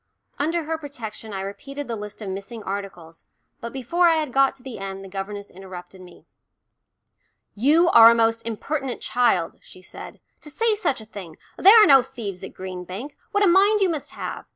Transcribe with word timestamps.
Under 0.39 0.63
her 0.63 0.79
protection 0.79 1.31
I 1.31 1.41
repeated 1.41 1.87
the 1.87 1.95
list 1.95 2.23
of 2.23 2.29
missing 2.29 2.63
articles, 2.63 3.23
but 3.59 3.71
before 3.71 4.07
I 4.09 4.15
had 4.15 4.33
got 4.33 4.55
to 4.55 4.63
the 4.63 4.79
end 4.79 5.05
the 5.05 5.07
governess 5.07 5.51
interrupted 5.51 6.01
me. 6.01 6.25
"You 7.53 7.87
are 7.89 8.09
a 8.09 8.15
most 8.15 8.41
impertinent 8.41 9.01
child," 9.01 9.59
she 9.61 9.83
said, 9.83 10.19
"to 10.41 10.49
say 10.49 10.73
such 10.73 11.01
a 11.01 11.05
thing. 11.05 11.37
There 11.55 11.79
are 11.79 11.85
no 11.85 12.01
thieves 12.01 12.43
at 12.43 12.55
Green 12.55 12.83
Bank 12.83 13.15
what 13.31 13.43
a 13.43 13.47
mind 13.47 13.79
you 13.79 13.89
must 13.89 14.09
have! 14.13 14.47